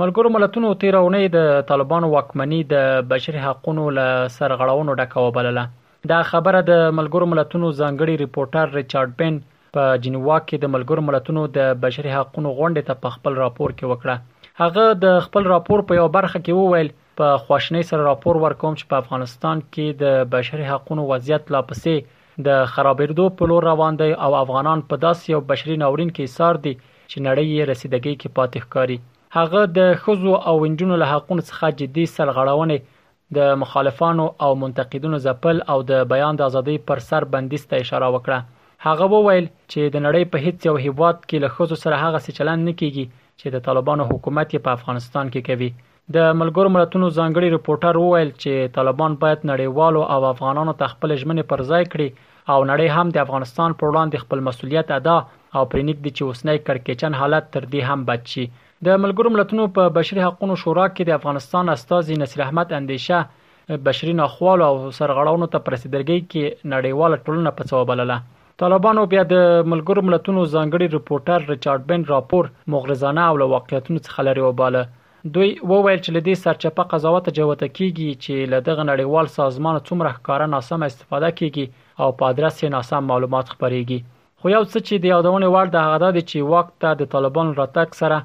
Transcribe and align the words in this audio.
ملګرو 0.00 0.28
ملتونو 0.34 0.68
تیره 0.82 1.00
اونۍ 1.06 1.24
د 1.32 1.48
طالبانو 1.70 2.08
واکمنۍ 2.12 2.58
د 2.68 2.76
بشري 3.08 3.40
حقوقو 3.46 3.82
له 3.96 4.04
سرغړونو 4.36 4.94
ډکه 5.00 5.24
وبلله 5.26 5.64
دا 6.12 6.20
خبره 6.28 6.60
د 6.70 6.78
ملګرو 6.98 7.26
ملتونو 7.32 7.68
ځانګړي 7.80 8.14
ریپورتر 8.22 8.70
ریچارډ 8.78 9.12
بن 9.18 9.36
په 9.78 9.84
جنیوا 10.06 10.38
کې 10.46 10.62
د 10.62 10.72
ملګرو 10.76 11.04
ملتونو 11.08 11.42
د 11.58 11.68
بشري 11.84 12.14
حقوقو 12.14 12.46
غونډې 12.60 12.86
ته 12.88 12.94
په 13.04 13.14
خپل 13.18 13.36
راپور 13.42 13.76
کې 13.76 13.92
وکړه 13.92 14.64
هغه 14.64 14.86
د 15.04 15.20
خپل 15.26 15.50
راپور 15.54 15.84
په 15.92 16.00
یو 16.00 16.08
برخه 16.16 16.42
کې 16.46 16.62
وویل 16.62 16.90
په 17.22 17.28
خوشنۍ 17.44 17.86
سره 17.92 18.08
راپور 18.10 18.42
ورکوم 18.46 18.80
چې 18.80 18.90
په 18.94 19.02
افغانستان 19.06 19.62
کې 19.66 20.02
د 20.06 20.26
بشري 20.38 20.68
حقوقو 20.72 21.08
وضعیت 21.14 21.54
لا 21.56 21.62
پسې 21.70 22.42
د 22.50 22.66
خرابېدو 22.74 23.28
په 23.38 23.52
لور 23.52 23.68
روان 23.72 24.00
دی 24.02 24.10
او 24.24 24.34
افغانان 24.42 24.88
په 24.90 25.04
داس 25.06 25.28
یو 25.36 25.44
بشري 25.54 25.78
ناورین 25.86 26.16
کې 26.18 26.36
سار 26.40 26.64
دي 26.68 26.74
چې 26.82 27.26
نړۍ 27.30 27.48
یې 27.54 27.72
رسیدګۍ 27.72 28.14
کې 28.20 28.38
پاتې 28.40 28.68
ښکاری 28.68 29.00
هغه 29.38 29.60
د 29.78 29.80
ښځو 30.02 30.32
او 30.48 30.54
نجونو 30.72 30.94
له 31.02 31.06
حقوقو 31.12 31.44
څخه 31.50 31.66
جدي 31.80 32.04
سرغړونې 32.16 32.78
د 33.36 33.54
مخالفانو 33.62 34.24
او 34.44 34.50
منتقدونو 34.62 35.16
ځپل 35.26 35.56
او 35.72 35.78
د 35.90 36.02
بیان 36.12 36.34
د 36.36 36.42
ازادي 36.50 36.76
پر 36.88 36.98
سر 37.08 37.22
بندیز 37.34 37.62
ته 37.70 37.74
اشاره 37.84 38.08
وکړه 38.14 38.38
هغه 38.86 39.04
وویل 39.14 39.46
چې 39.72 39.80
د 39.94 39.96
نړۍ 40.06 40.22
په 40.32 40.36
هیڅ 40.46 40.58
یو 40.68 40.74
هیواد 40.86 41.16
کې 41.28 41.36
له 41.44 41.48
ښځو 41.56 41.76
سره 41.84 41.96
هغه 42.04 42.18
څه 42.24 42.30
چلند 42.38 42.60
نه 42.68 42.74
کیږي 42.80 43.04
چې 43.40 43.46
د 43.54 43.64
طالبانو 43.66 44.08
حکومت 44.10 44.52
په 44.66 44.70
افغانستان 44.78 45.32
کې 45.32 45.46
کوي 45.48 45.70
د 46.16 46.18
ملګرو 46.40 46.74
ملتونو 46.76 47.06
ځانګړي 47.18 47.48
رپورټر 47.56 47.94
وویل 48.02 48.30
چې 48.42 48.72
طالبان 48.76 49.12
باید 49.22 49.40
نړیوالو 49.52 50.02
او 50.14 50.20
افغانانو 50.32 50.74
ته 50.82 50.90
خپل 50.94 51.14
ژمنې 51.22 51.44
پر 51.50 51.60
ځای 51.70 51.84
کړي 51.92 52.08
او 52.52 52.58
نړۍ 52.72 52.86
هم 52.96 53.06
د 53.10 53.22
افغانستان 53.24 53.70
پر 53.78 53.86
وړاندې 53.90 54.22
خپل 54.24 54.38
مسولیت 54.48 54.88
ادا 55.00 55.16
او 55.56 55.62
پرېنګ 55.72 55.96
دي 56.04 56.10
چې 56.16 56.22
اوسنۍ 56.28 56.58
کړکېچن 56.66 57.18
حالت 57.20 57.50
تر 57.54 57.62
دې 57.72 57.80
هم 57.88 58.06
بد 58.10 58.28
شي 58.34 58.46
د 58.86 58.96
ملګرو 59.02 59.30
ملتونو 59.34 59.64
په 59.74 59.82
بشري 59.96 60.22
حقوقو 60.26 60.54
شورا 60.60 60.84
کې 60.92 61.04
د 61.08 61.16
افغانستان 61.16 61.68
استاذ 61.74 62.08
نصیر 62.22 62.40
احمد 62.46 62.72
اندیشه 62.78 63.76
بشري 63.88 64.14
ناخوالو 64.20 64.64
او 64.70 64.78
سرغړاونو 64.96 65.46
ته 65.52 65.60
پرسیدګۍ 65.68 66.24
کې 66.32 66.72
نړیواله 66.72 67.20
ټولنه 67.28 67.52
په 67.60 67.68
څو 67.72 67.82
بلله 67.90 68.16
طالبانو 68.62 69.04
بیا 69.12 69.22
د 69.34 69.44
ملګرو 69.74 70.04
ملتونو 70.08 70.42
ځانګړي 70.54 70.88
رپورټر 70.98 71.46
ریچارډ 71.52 71.86
بن 71.92 72.08
راپور 72.14 72.50
مغرضانه 72.76 73.28
او 73.28 73.48
واقعیتونو 73.54 74.02
څخه 74.08 74.26
لري 74.30 74.44
وباله 74.46 74.82
دوی 75.36 75.48
وویل 75.52 76.02
چې 76.02 76.18
لدی 76.18 76.34
سرچپه 76.42 76.88
قضاوت 76.96 77.32
جوته 77.38 77.70
کیږي 77.78 78.10
چې 78.24 78.52
لدغه 78.56 78.88
نړیوال 78.92 79.32
سازمان 79.38 79.78
څومره 79.88 80.14
ښکارا 80.18 80.50
ناسم 80.58 80.88
استفاده 80.90 81.30
کیږي 81.40 81.70
او 82.02 82.10
په 82.18 82.34
ادرس 82.34 82.54
یې 82.60 82.74
ناسم 82.78 83.08
معلومات 83.14 83.54
خپريږي 83.56 84.12
خو 84.40 84.56
یو 84.56 84.64
څه 84.72 84.76
چې 84.88 84.94
د 85.06 85.14
یادونه 85.14 85.54
وړ 85.56 85.74
د 85.76 85.88
هغه 85.90 86.12
د 86.20 86.28
چې 86.30 86.54
وخت 86.56 86.90
د 87.02 87.12
طالبان 87.16 87.58
راتګ 87.62 88.00
سره 88.04 88.20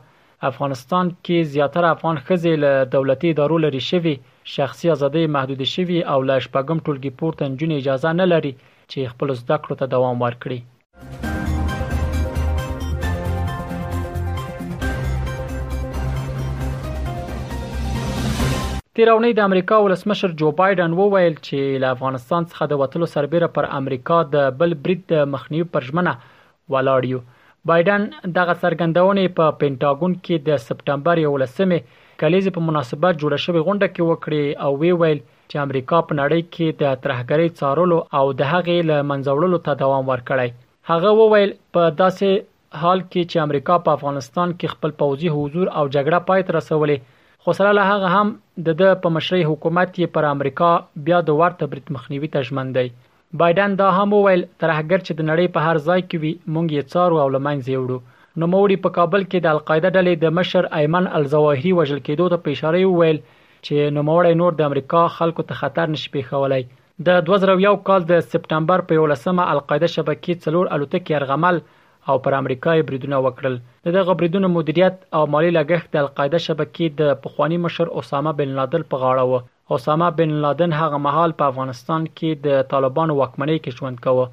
افغانستان 0.48 1.08
کې 1.28 1.46
زیاتره 1.52 1.90
افغان 1.96 2.18
ښځې 2.26 2.52
له 2.64 2.72
دولتي 2.96 3.30
ادارو 3.36 3.58
لري 3.64 3.80
شوي 3.90 4.14
شخصي 4.56 4.90
ازادۍ 4.96 5.24
محدود 5.36 5.62
شوي 5.76 6.00
او 6.12 6.20
له 6.30 6.36
شپږم 6.46 6.78
ټولګي 6.86 7.12
پورته 7.22 7.48
نجونې 7.54 7.78
اجازه 7.82 8.12
نه 8.20 8.26
لري 8.34 8.52
چې 8.92 9.10
خپل 9.14 9.34
زده 9.42 9.58
کړو 9.64 9.76
ته 9.80 9.86
دوام 9.94 10.22
ورکړي 10.26 10.60
تیرونی 19.00 19.34
د 19.38 19.50
امریکا 19.50 19.80
ولسمشر 19.86 20.32
جو 20.44 20.52
بایدن 20.62 20.94
وویل 21.02 21.34
چې 21.48 21.82
له 21.86 21.98
افغانستان 21.98 22.44
څخه 22.52 22.64
د 22.70 22.80
وټلو 22.82 23.10
سربېره 23.16 23.50
پر 23.58 23.70
امریکا 23.80 24.22
د 24.38 24.46
بل 24.62 24.78
برید 24.86 25.16
مخنیوي 25.38 25.70
پرجمنه 25.76 26.16
ولاړیو 26.76 27.24
بایدن 27.70 28.04
دغه 28.36 28.54
سرګندونې 28.62 29.26
په 29.38 29.46
پینټاګون 29.62 30.14
کې 30.26 30.36
د 30.50 30.62
سپټمبر 30.68 31.18
11مې 31.24 31.80
کلیزې 32.22 32.52
په 32.58 32.62
مناسبت 32.68 33.18
جوړه 33.22 33.40
شوې 33.46 33.62
غونډه 33.70 33.88
کې 33.96 34.02
وکړي 34.04 34.46
او 34.68 34.72
وی 34.82 34.92
ویل 35.02 35.20
چې 35.50 35.58
امریکا 35.66 36.00
په 36.08 36.14
نړۍ 36.22 36.42
کې 36.54 36.68
د 36.82 36.96
ترهګرۍ 37.04 37.50
څارلو 37.60 38.00
او 38.20 38.26
د 38.40 38.48
هغې 38.54 38.78
له 38.90 38.98
منځوړلو 39.10 39.60
ته 39.68 39.72
دوام 39.84 40.06
ورکړي 40.12 40.50
هغه 40.92 41.10
وویل 41.22 41.52
په 41.78 41.84
داسې 42.02 42.30
حال 42.82 43.00
کې 43.12 43.22
چې 43.32 43.38
امریکا 43.48 43.76
په 43.86 43.90
افغانستان 43.98 44.50
کې 44.58 44.74
خپل 44.74 44.92
پوځي 45.02 45.30
حضور 45.36 45.68
او 45.78 45.84
جګړه 45.96 46.20
پای 46.30 46.42
ته 46.48 46.52
رسولې 46.60 46.98
خو 47.46 47.52
سره 47.60 47.70
له 47.80 47.84
هغه 47.92 48.08
هم 48.16 48.28
د 48.66 48.96
په 49.04 49.08
مشرۍ 49.18 49.44
حکومت 49.50 49.90
یې 50.00 50.14
پر 50.18 50.24
امریکا 50.36 50.72
بیا 51.10 51.20
د 51.28 51.38
ورته 51.42 51.64
برت 51.74 51.88
مخنیوي 51.98 52.30
ته 52.36 52.40
ژمن 52.48 52.68
دی 52.78 52.88
بایډن 53.40 53.74
دا 53.80 53.88
هم 53.96 54.14
وویل 54.18 54.42
ترهګر 54.64 55.00
چې 55.06 55.14
د 55.16 55.22
نړۍ 55.30 55.48
په 55.56 55.60
هر 55.70 55.78
ځای 55.88 56.02
کې 56.04 56.18
وي 56.22 56.32
مونږ 56.58 56.72
یې 56.72 56.92
څارو 56.92 57.16
او 57.24 57.28
لمنځه 57.36 57.70
یوړو 57.72 58.00
نوموړي 58.44 58.78
په 58.86 58.90
کابل 58.98 59.22
کې 59.32 59.40
د 59.46 59.54
القاعده 59.56 59.90
ډلې 59.98 60.14
د 60.22 60.26
مشر 60.38 60.64
ایمن 60.80 61.06
الزواهری 61.20 61.72
وژل 61.80 62.00
کېدو 62.08 62.30
ته 62.34 62.40
اشاره 62.54 62.80
وویل 62.92 63.20
چې 63.66 63.92
نوموړی 63.98 64.34
نور 64.44 64.52
د 64.60 64.70
امریکا 64.70 65.02
خلکو 65.18 65.44
ته 65.50 65.60
خطر 65.64 65.92
نشي 65.96 66.10
پیښولای 66.16 66.64
د 67.10 67.20
2001 67.32 67.82
کال 67.90 68.08
د 68.14 68.24
سپټمبر 68.32 68.86
په 68.92 69.00
11مه 69.04 69.50
القاعده 69.56 69.92
شبکې 69.96 70.42
څلور 70.48 70.72
الوتکې 70.78 71.20
ارغمل 71.20 71.62
او 72.12 72.16
پر 72.28 72.38
امریکا 72.42 72.74
یې 72.74 72.88
بریدونه 72.94 73.22
وکړل 73.26 73.60
دغه 74.00 74.18
بریدونه 74.24 74.52
مدیریت 74.58 75.04
او 75.20 75.28
مالی 75.36 75.52
لګښت 75.60 75.90
د 75.96 76.06
القاعده 76.06 76.44
شبکې 76.48 76.98
د 77.02 77.20
پخوانی 77.28 77.62
مشر 77.68 77.94
اسامه 78.02 78.36
بن 78.42 78.56
لادن 78.62 78.88
په 78.96 79.04
غاړه 79.06 79.30
و 79.34 79.46
اسامه 79.76 80.10
بن 80.18 80.30
لادن 80.42 80.74
هغه 80.76 80.98
مهال 81.06 81.32
په 81.40 81.46
افغانستان 81.52 82.04
کې 82.18 82.44
د 82.44 82.68
طالبانو 82.74 83.16
واکمنۍ 83.16 83.58
کې 83.64 83.80
ژوند 83.80 83.98
کاوه 84.06 84.28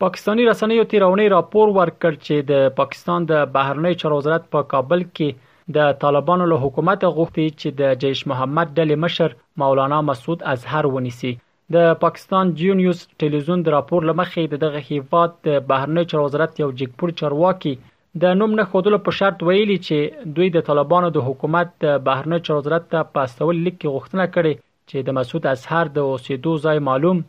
پاکستانی 0.07 0.49
رسنیو 0.51 0.89
تیرونی 0.95 1.29
راپور 1.37 1.73
ورکړ 1.79 2.21
چې 2.27 2.51
د 2.53 2.69
پاکستان 2.83 3.31
د 3.33 3.49
بهرنی 3.57 3.95
چارو 4.05 4.21
وزارت 4.23 4.51
په 4.57 4.67
کابل 4.75 5.07
کې 5.13 5.49
د 5.75 5.79
طالبانو 6.03 6.45
له 6.51 6.57
حکومت 6.63 7.03
غوښتي 7.17 7.45
چې 7.61 7.69
د 7.79 7.83
جیش 8.01 8.21
محمد 8.31 8.67
ډلې 8.77 8.95
مشر 9.03 9.29
مولانا 9.61 9.99
مسعود 10.09 10.39
ازهر 10.53 10.85
ونیسي 10.95 11.31
د 11.75 11.93
پاکستان 12.03 12.51
جیو 12.59 12.73
نیوز 12.79 13.03
ټلویزیون 13.21 13.63
د 13.63 13.67
راپور 13.75 14.05
لمخې 14.09 14.59
دغه 14.63 14.79
هیواد 14.89 15.31
د 15.47 15.61
بهرنی 15.69 16.03
چارو 16.13 16.25
وزارت 16.25 16.59
یو 16.63 16.69
جګپور 16.79 17.13
چارواکي 17.21 17.73
د 18.23 18.35
نوم 18.39 18.51
نه 18.59 18.65
خودلو 18.71 18.99
په 19.05 19.15
شرط 19.19 19.45
ویلي 19.49 19.77
چې 19.87 20.27
دوی 20.37 20.49
د 20.55 20.65
طالبانو 20.71 21.13
د 21.17 21.25
حکومت 21.29 21.71
د 21.85 21.95
بهرنی 22.09 22.39
چارو 22.47 22.59
وزارت 22.59 22.89
ته 22.95 23.07
پاستول 23.17 23.55
لیک 23.67 23.79
کې 23.79 23.95
غوښتنه 23.95 24.25
کړې 24.35 24.53
چې 24.89 24.97
د 25.07 25.17
مسعود 25.19 25.47
اظهر 25.53 25.93
د 25.95 26.09
اوسېدو 26.11 26.59
ځای 26.65 26.85
معلوم 26.89 27.23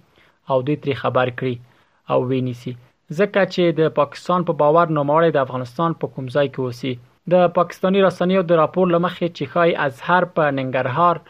او 0.51 0.59
دوی 0.67 0.77
تری 0.83 0.95
خبر 1.05 1.33
کړي 1.39 2.13
او 2.13 2.19
وینیسي 2.33 2.73
ځکه 3.21 3.49
چې 3.55 3.79
د 3.81 3.95
پاکستان 4.03 4.49
په 4.51 4.55
پا 4.55 4.61
باور 4.65 4.95
نوموړی 4.99 5.35
د 5.37 5.45
افغانستان 5.47 5.99
په 6.03 6.13
کوم 6.17 6.25
ځای 6.37 6.49
کې 6.55 6.63
اوسي 6.69 6.95
د 7.33 7.45
پاکستانی 7.57 8.01
رسنیو 8.05 8.41
د 8.49 8.57
راپور 8.61 8.89
لمخې 8.95 9.29
چې 9.37 9.53
خای 9.53 9.71
ازهر 9.85 10.25
په 10.39 10.49
ننګرهار 10.57 11.21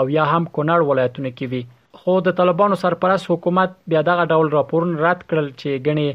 او 0.00 0.04
یا 0.14 0.24
هم 0.30 0.44
کونړ 0.58 0.86
ولایتونو 0.90 1.32
کې 1.32 1.46
وي 1.54 1.60
خو 2.02 2.14
د 2.28 2.34
طالبانو 2.38 2.78
سرپرست 2.84 3.28
حکومت 3.32 3.74
بیا 3.94 4.02
دغه 4.10 4.24
ډول 4.36 4.48
راپورن 4.54 4.94
رد 5.04 5.20
کړل 5.32 5.50
چې 5.60 5.84
غني 5.90 6.06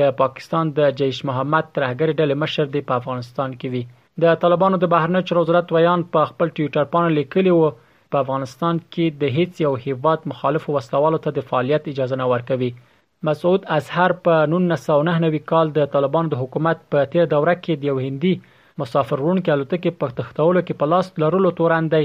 د 0.00 0.16
پاکستان 0.22 0.72
د 0.80 0.96
جیش 1.02 1.20
محمد 1.32 1.68
ترهګر 1.74 2.14
ډلې 2.20 2.40
مشر 2.46 2.72
دی 2.78 2.82
په 2.90 3.02
افغانستان 3.04 3.58
کې 3.60 3.68
وي 3.74 4.26
د 4.26 4.40
طالبانو 4.46 4.80
د 4.84 4.90
بهرنی 4.98 5.24
چارو 5.30 5.42
وزارت 5.46 5.76
ویان 5.78 6.06
په 6.18 6.32
خپل 6.32 6.54
ټوئیټر 6.56 6.88
باندې 6.94 7.16
لیکلی 7.20 7.54
و 7.56 7.70
په 8.16 8.24
افغانستان 8.24 8.80
کې 8.84 9.22
د 9.22 9.38
هیڅ 9.38 9.62
یو 9.68 9.74
هیواد 9.86 10.26
مخالف 10.36 10.68
وسلوالو 10.78 11.22
ته 11.26 11.36
د 11.40 11.46
فعالیت 11.52 11.92
اجازه 11.94 12.20
نه 12.22 12.32
ورکوي 12.36 12.72
مسعود 13.30 13.68
ازهر 13.80 14.16
په 14.26 14.44
1999 14.50 15.46
کال 15.52 15.76
د 15.80 15.94
طالبانو 15.98 16.34
د 16.36 16.44
حکومت 16.46 16.86
په 16.96 17.10
تیر 17.16 17.30
دوره 17.36 17.58
کې 17.66 17.82
د 17.84 17.92
یو 17.92 18.02
هندي 18.08 18.34
مسافر 18.80 19.20
رون 19.22 19.38
کې 19.46 19.52
الوتکه 19.52 19.90
په 20.00 20.16
تختولو 20.18 20.60
کې 20.66 20.74
په 20.80 20.86
لاس 20.94 21.06
لرلو 21.20 21.50
توران 21.60 21.86
دی 21.94 22.02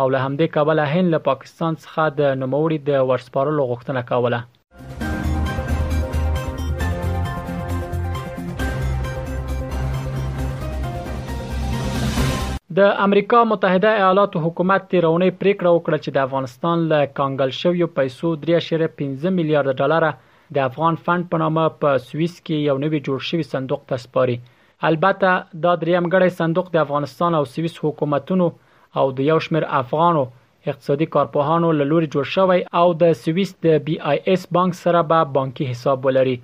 او 0.00 0.06
له 0.14 0.18
همدې 0.24 0.48
کابل 0.56 0.80
هین 0.94 1.06
له 1.14 1.20
پاکستان 1.28 1.78
څخه 1.84 2.02
د 2.18 2.34
نوموړي 2.40 2.78
د 2.88 3.08
ورسپارلو 3.10 3.62
غوښتنه 3.70 4.02
کوله 4.10 4.40
د 12.78 12.90
امریکا 13.06 13.38
متحده 13.54 13.94
ایالاتو 14.04 14.44
حکومت 14.46 14.82
تیرونې 14.90 15.36
پریکړه 15.40 15.68
وکړه 15.72 15.98
چې 16.04 16.10
د 16.14 16.18
افغانستان 16.26 16.86
له 16.94 17.00
کانګل 17.20 17.56
شویو 17.62 17.88
پیسو 17.98 18.28
3.5 18.46 18.88
میلیارډ 18.92 19.76
ډالر 19.82 20.08
د 20.58 20.64
افغان 20.68 21.02
فند 21.06 21.30
په 21.32 21.42
نامه 21.44 21.66
په 21.82 21.96
سوئیس 22.10 22.36
کې 22.40 22.64
یو 22.68 22.76
نوی 22.84 22.98
جوړ 23.00 23.30
شوی 23.32 23.50
صندوق 23.56 23.88
ته 23.90 24.04
سپاري 24.04 24.38
البته 24.88 25.30
دا 25.64 25.72
دریم 25.80 26.06
ګړی 26.14 26.30
صندوق 26.40 26.68
د 26.74 26.78
افغانستان 26.84 27.32
او 27.38 27.40
سویس 27.56 27.74
حکومتونو 27.84 28.46
او 29.00 29.06
د 29.18 29.28
یو 29.30 29.38
شمیر 29.46 29.64
افغانو 29.80 30.22
اقتصادي 30.72 31.06
کارپوهانو 31.16 31.68
له 31.80 31.84
لوري 31.90 32.08
جوړ 32.14 32.24
شوی 32.36 32.60
او 32.82 32.86
د 33.02 33.12
سویس 33.24 33.50
د 33.66 33.76
بي 33.88 33.94
آی 34.12 34.18
اس 34.34 34.42
بانک 34.58 34.72
سره 34.84 35.02
به 35.10 35.20
با 35.28 35.32
بانکي 35.36 35.64
حساب 35.72 36.04
ولري 36.10 36.34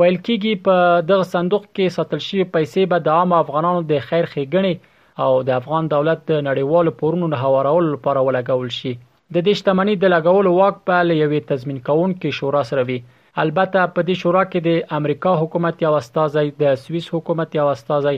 ویل 0.00 0.18
کېږي 0.26 0.52
په 0.66 0.76
دغه 1.12 1.26
صندوق 1.36 1.64
کې 1.74 1.94
ساتل 1.98 2.20
شوی 2.28 2.44
پیسې 2.56 2.90
به 2.92 3.04
د 3.08 3.16
عام 3.16 3.36
افغانانو 3.40 3.86
د 3.92 4.02
خیر 4.10 4.26
ښېګڼې 4.32 5.24
او 5.24 5.30
د 5.48 5.58
افغان 5.60 5.90
دولت 5.96 6.26
د 6.30 6.44
نړیوالو 6.48 6.96
پورونو 7.02 7.30
نه 7.34 7.42
هوارولو 7.48 7.94
لپاره 7.96 8.22
ولګول 8.28 8.74
شي 8.78 8.92
د 8.94 9.36
دې 9.40 9.62
شتمنۍ 9.62 9.98
د 10.04 10.14
لګولو 10.16 10.54
واک 10.60 10.82
په 10.90 11.02
لوي 11.10 11.40
تضمین 11.52 11.82
کون 11.90 12.10
کې 12.20 12.38
شورا 12.40 12.64
سره 12.72 12.86
وي 12.90 12.98
البته 13.42 13.84
په 13.94 14.02
دې 14.08 14.14
شورا 14.18 14.40
کې 14.50 14.60
د 14.64 14.96
امریکا 15.00 15.30
حکومت 15.38 15.80
یو 15.84 15.94
استازی 16.00 16.44
د 16.62 16.76
سوئیس 16.82 17.06
حکومت 17.14 17.56
یو 17.58 17.64
استازی 17.76 18.12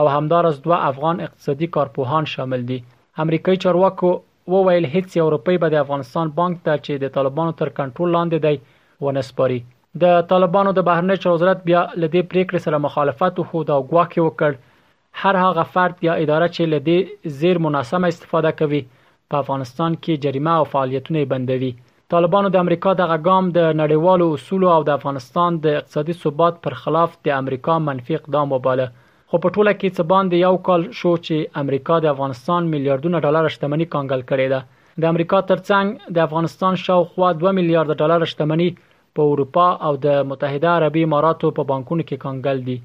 او 0.00 0.04
همدارس 0.14 0.56
دوه 0.66 0.78
افغان 0.92 1.16
اقتصادي 1.26 1.68
کارپوهان 1.78 2.24
شامل 2.36 2.62
دي 2.70 2.78
امریکایي 3.26 3.60
چارواکو 3.66 4.10
وویل 4.54 4.84
هیڅ 4.94 5.10
اروپای 5.26 5.56
به 5.64 5.68
د 5.76 5.86
افغانستان 5.86 6.26
بانک 6.40 6.56
ته 6.66 6.74
چې 6.84 6.92
د 7.04 7.12
طالبانو 7.18 7.52
تر 7.60 7.68
کنټرول 7.80 8.10
لاندې 8.18 8.48
دی 8.48 9.06
ونسپاري 9.08 9.60
د 10.04 10.26
طالبانو 10.34 10.72
د 10.78 10.86
بهرنی 10.90 11.18
چارو 11.24 11.34
وزارت 11.38 11.60
بیا 11.70 11.82
لدی 12.02 12.22
پریکړې 12.32 12.66
سره 12.68 12.82
مخالفت 12.88 13.42
خو 13.50 13.64
دا 13.72 13.76
غواکې 13.84 14.28
وکړ 14.28 15.24
هر 15.24 15.42
هغه 15.44 15.68
فرد 15.74 16.02
یا 16.08 16.14
اداره 16.24 16.48
چې 16.56 16.74
لدی 16.76 16.98
زیر 17.42 17.62
مناسبه 17.66 18.12
استفاده 18.14 18.54
کوي 18.62 18.82
په 19.30 19.42
افغانستان 19.44 20.00
کې 20.02 20.22
جریمه 20.26 20.56
او 20.62 20.68
فعالیتونه 20.76 21.30
بندوي 21.34 21.72
طالبانو 22.12 22.48
د 22.54 22.56
امریکا 22.64 22.90
دغه 23.02 23.16
ګام 23.26 23.44
د 23.52 23.62
نړیوالو 23.82 24.26
اصولو 24.36 24.68
او 24.76 24.80
د 24.88 24.90
افغانستان 24.98 25.50
د 25.66 25.76
اقتصادي 25.80 26.14
ثبات 26.24 26.54
پر 26.64 26.72
خلاف 26.82 27.10
د 27.26 27.36
امریکا 27.42 27.74
منفي 27.86 28.14
اقدام 28.20 28.48
وباله 28.54 28.86
خو 29.30 29.36
په 29.44 29.48
ټوله 29.54 29.72
کې 29.80 29.88
څه 29.96 30.02
باندې 30.12 30.36
یو 30.46 30.54
کال 30.68 30.82
شو 30.98 31.12
چې 31.26 31.36
امریکا 31.62 31.96
د 32.00 32.06
افغانستان 32.14 32.62
میلیارډونه 32.74 33.18
ډالر 33.24 33.44
شتمنۍ 33.54 33.86
کانګل 33.94 34.22
کړې 34.30 34.46
ده 34.52 34.60
د 35.02 35.12
امریکا 35.12 35.38
ترڅنګ 35.50 35.86
د 36.16 36.26
افغانستان 36.28 36.72
شاوخوا 36.86 37.28
2 37.44 37.56
میلیارډ 37.58 37.90
ډالر 38.00 38.20
شتمنۍ 38.32 38.70
په 39.18 39.30
اروپا 39.32 39.66
او 39.86 39.92
د 40.06 40.22
متحده 40.32 40.76
عربی 40.80 41.02
اماراتو 41.08 41.54
په 41.58 41.70
بانکونو 41.72 42.02
کې 42.08 42.22
کانګل 42.26 42.58
دي 42.68 42.76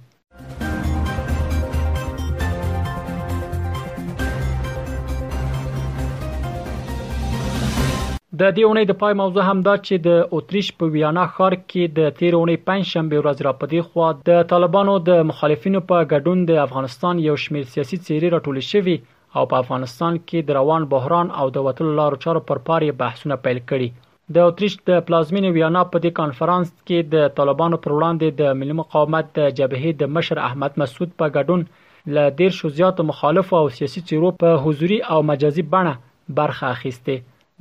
د 8.41 8.43
دې 8.55 8.63
اونۍ 8.65 8.85
د 8.89 8.93
پای 9.01 9.13
موضوع 9.21 9.45
هم 9.45 9.59
دا 9.67 9.71
چې 9.85 9.95
د 10.03 10.27
اوتریش 10.35 10.67
په 10.81 10.89
ویانا 10.95 11.23
ښار 11.37 11.53
کې 11.69 11.83
د 11.97 12.11
تیر 12.19 12.33
اونۍ 12.37 12.57
پنځشنبه 12.67 13.17
ورځ 13.21 13.37
راپدې 13.47 13.81
خو 13.87 14.05
د 14.29 14.43
طالبانو 14.51 14.93
د 15.07 15.23
مخالفینو 15.31 15.79
په 15.89 16.03
ګډون 16.11 16.43
د 16.51 16.59
افغانستان 16.65 17.21
یو 17.23 17.35
شمیر 17.45 17.65
سیاسي 17.73 17.97
څیرې 18.05 18.29
راټول 18.35 18.59
شوي 18.67 18.95
او 19.37 19.43
په 19.53 19.59
افغانستان 19.63 20.19
کې 20.27 20.45
د 20.49 20.57
روان 20.59 20.85
بحران 20.93 21.31
او 21.41 21.47
د 21.57 21.65
وټل 21.67 21.89
لارو 21.99 22.19
چارو 22.25 22.41
پر 22.51 22.61
پاره 22.69 22.93
بحثونه 23.01 23.37
پیل 23.47 23.59
کړي 23.71 24.37
د 24.37 24.47
اوتریش 24.49 24.77
د 24.91 25.01
پلازمین 25.09 25.47
ویانا 25.57 25.81
په 25.95 26.03
دې 26.03 26.11
کانفرنس 26.21 26.69
کې 26.73 27.09
د 27.15 27.33
طالبانو 27.41 27.79
پر 27.87 27.95
وړاندې 27.95 28.37
د 28.41 28.61
ملي 28.61 28.77
مقاومت 28.83 29.33
د 29.39 29.49
جبهې 29.57 29.97
د 30.03 30.13
مشر 30.19 30.41
احمد 30.47 30.79
مسعود 30.83 31.11
په 31.23 31.33
ګډون 31.35 32.15
ل 32.19 32.33
ډیر 32.43 32.55
شو 32.61 32.71
زیات 32.79 33.03
مخالف 33.11 33.51
او 33.61 33.65
سیاسي 33.79 34.05
څیرو 34.11 34.31
په 34.45 34.61
حضوري 34.67 35.01
او 35.17 35.19
مجازي 35.33 35.67
بڼه 35.75 35.93
برخه 36.41 36.65
اخیسته 36.77 37.17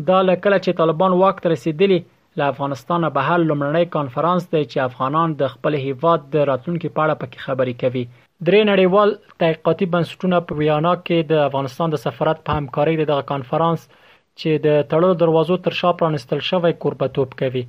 دا 0.06 0.16
له 0.28 0.34
کله 0.44 0.56
چې 0.64 0.78
طالبان 0.80 1.14
واک 1.20 1.38
ته 1.44 1.50
رسیدلی 1.54 1.96
له 2.38 2.46
افغانستان 2.52 3.04
بهر 3.14 3.38
لمړنی 3.50 3.88
کانفرنس 3.94 4.44
دی 4.50 4.60
چې 4.72 4.82
افغانان 4.88 5.32
د 5.40 5.48
خپل 5.54 5.76
هیواد 5.84 6.26
د 6.34 6.44
راتلونکو 6.50 6.90
په 6.98 7.06
اړه 7.06 7.14
پکې 7.22 7.46
خبرې 7.46 7.74
کوي 7.82 8.04
درې 8.48 8.68
نړیوال 8.70 9.14
تحقیقاتي 9.42 9.88
بنسټونه 9.94 10.38
په 10.50 10.58
ویانا 10.60 10.92
کې 11.00 11.26
د 11.32 11.42
افغانستان 11.48 11.94
د 11.94 12.00
سفارت 12.02 12.44
په 12.50 12.58
همکاري 12.60 12.94
دغه 13.00 13.24
کانفرنس 13.30 13.86
چې 13.92 14.62
د 14.68 14.78
تړو 14.92 15.18
دروازو 15.24 15.56
تر 15.64 15.76
شا 15.80 15.90
پرانستل 16.02 16.42
شوی 16.50 16.76
قربتوب 16.84 17.32
کوي 17.42 17.62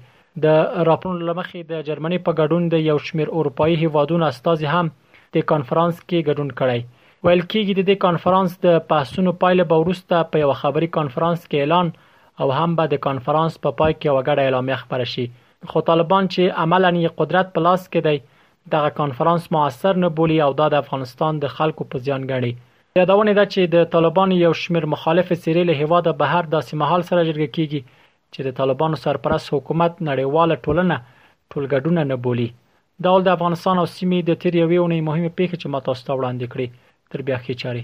د 0.46 0.60
راپورونو 0.92 1.30
لمخې 1.32 1.68
د 1.72 1.82
جرمني 1.90 2.20
په 2.28 2.38
ګډون 2.42 2.68
د 2.76 2.84
یو 2.90 2.98
شمیر 3.08 3.32
اروپאי 3.40 3.80
هیوادونو 3.86 4.28
استاد 4.30 4.68
هم 4.76 4.92
د 5.38 5.48
کانفرنس 5.54 5.98
کې 6.04 6.30
ګډون 6.30 6.54
کړی 6.62 7.26
ویل 7.26 7.42
کېږي 7.46 7.74
د 7.76 7.82
دې 7.90 7.98
کانفرنس 8.06 8.60
د 8.68 8.78
پاسونو 8.94 9.36
پایله 9.46 9.68
به 9.74 9.82
ورسته 9.88 10.22
په 10.36 10.44
یو 10.46 10.52
خبري 10.64 10.92
کانفرنس 11.00 11.42
کې 11.48 11.66
اعلان 11.66 11.92
او 12.44 12.50
هم 12.58 12.72
به 12.78 12.86
د 12.92 12.96
کانفرانس 13.06 13.54
په 13.64 13.70
پا 13.72 13.78
پای 13.80 13.94
کې 13.96 14.06
یو 14.10 14.18
ګډه 14.28 14.44
اعلامیه 14.46 14.78
خبره 14.84 15.08
شي 15.14 15.26
خو 15.70 15.80
طالبان 15.90 16.24
چې 16.34 16.42
عملاً 16.64 16.92
یې 17.06 17.10
قدرت 17.20 17.48
په 17.56 17.64
لاس 17.68 17.82
کې 17.92 18.00
دی 18.08 18.18
دغه 18.76 18.90
کانفرانس 19.00 19.44
موثر 19.56 19.94
نه 20.04 20.10
بولی 20.20 20.38
او 20.46 20.52
دا 20.60 20.68
د 20.74 20.76
افغانستان 20.84 21.32
د 21.44 21.56
خلکو 21.58 21.84
په 21.92 22.04
زیان 22.06 22.24
ګڼي 22.32 22.52
یادونه 23.02 23.32
ده 23.40 23.46
چې 23.54 23.62
د 23.76 23.92
طالبان 23.96 24.30
یو 24.46 24.54
شمیر 24.64 24.86
مخالف 24.94 25.28
سیریل 25.44 25.70
هوا 25.82 26.00
د 26.08 26.18
بهر 26.22 26.44
داسې 26.56 26.74
محل 26.82 27.02
سره 27.10 27.28
جرګه 27.30 27.50
کیږي 27.56 27.82
چې 28.34 28.40
د 28.48 28.58
طالبانو 28.60 29.02
سرپرست 29.04 29.54
حکومت 29.56 29.94
نړیواله 30.10 30.56
ټولنه 30.66 30.98
ټولګډونه 31.52 32.02
نه 32.12 32.18
بولی 32.28 32.50
دا 33.06 33.12
د 33.26 33.30
افغانستان 33.38 33.76
او 33.82 33.88
سیمې 33.98 34.20
د 34.30 34.42
تریوي 34.44 34.78
اونۍ 34.82 35.00
مهمه 35.10 35.32
پیښه 35.40 35.56
چې 35.62 35.68
ما 35.74 35.80
تاسو 35.88 36.02
ته 36.08 36.18
وړاندې 36.18 36.46
کړې 36.54 36.68
تر 37.12 37.20
بیا 37.28 37.38
خې 37.44 37.60
چاري 37.64 37.84